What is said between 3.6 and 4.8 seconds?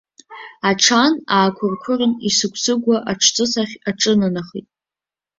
ахь аҿынанахеит.